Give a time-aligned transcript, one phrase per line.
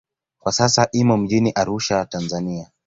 [0.39, 2.71] Kwa sasa imo mjini Arusha, Tanzania.